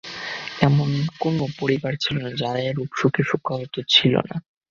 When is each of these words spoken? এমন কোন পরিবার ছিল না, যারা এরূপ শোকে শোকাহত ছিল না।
এমন 0.61 0.89
কোন 1.19 1.37
পরিবার 1.59 1.93
ছিল 2.03 2.15
না, 2.23 2.31
যারা 2.41 2.59
এরূপ 2.61 2.89
শোকে 2.99 3.23
শোকাহত 3.29 3.75
ছিল 3.93 4.13
না। 4.29 4.35